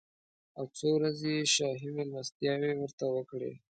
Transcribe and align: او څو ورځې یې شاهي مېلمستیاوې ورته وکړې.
او 0.57 0.65
څو 0.77 0.87
ورځې 0.95 1.31
یې 1.37 1.45
شاهي 1.55 1.89
مېلمستیاوې 1.95 2.71
ورته 2.77 3.05
وکړې. 3.15 3.51